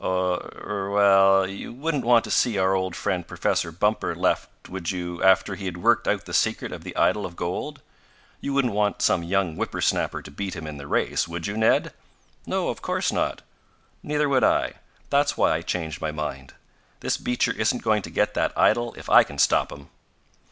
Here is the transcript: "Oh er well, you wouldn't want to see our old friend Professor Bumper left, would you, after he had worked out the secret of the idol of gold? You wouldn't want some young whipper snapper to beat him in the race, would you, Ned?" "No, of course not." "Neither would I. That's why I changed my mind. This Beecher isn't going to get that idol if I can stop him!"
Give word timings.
"Oh 0.03 0.39
er 0.55 0.89
well, 0.89 1.45
you 1.45 1.71
wouldn't 1.71 2.03
want 2.05 2.23
to 2.23 2.31
see 2.31 2.57
our 2.57 2.73
old 2.73 2.95
friend 2.95 3.27
Professor 3.27 3.71
Bumper 3.71 4.15
left, 4.15 4.67
would 4.67 4.89
you, 4.89 5.21
after 5.21 5.53
he 5.53 5.65
had 5.65 5.77
worked 5.77 6.07
out 6.07 6.25
the 6.25 6.33
secret 6.33 6.71
of 6.71 6.83
the 6.83 6.95
idol 6.97 7.23
of 7.23 7.35
gold? 7.35 7.83
You 8.39 8.51
wouldn't 8.55 8.73
want 8.73 9.03
some 9.03 9.21
young 9.21 9.55
whipper 9.55 9.79
snapper 9.79 10.23
to 10.23 10.31
beat 10.31 10.55
him 10.55 10.65
in 10.65 10.77
the 10.77 10.87
race, 10.87 11.27
would 11.27 11.45
you, 11.45 11.55
Ned?" 11.55 11.93
"No, 12.47 12.69
of 12.69 12.81
course 12.81 13.11
not." 13.11 13.43
"Neither 14.01 14.27
would 14.27 14.43
I. 14.43 14.73
That's 15.11 15.37
why 15.37 15.53
I 15.53 15.61
changed 15.61 16.01
my 16.01 16.11
mind. 16.11 16.55
This 17.01 17.17
Beecher 17.17 17.51
isn't 17.53 17.83
going 17.83 18.01
to 18.01 18.09
get 18.09 18.33
that 18.33 18.57
idol 18.57 18.95
if 18.97 19.07
I 19.07 19.23
can 19.23 19.37
stop 19.37 19.71
him!" 19.71 19.89